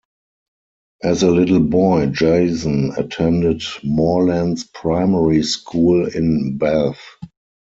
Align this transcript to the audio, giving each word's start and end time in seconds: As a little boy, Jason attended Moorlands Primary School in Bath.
As 1.03 1.21
a 1.21 1.29
little 1.29 1.59
boy, 1.59 2.07
Jason 2.07 2.91
attended 2.97 3.61
Moorlands 3.83 4.63
Primary 4.63 5.43
School 5.43 6.07
in 6.07 6.57
Bath. 6.57 6.99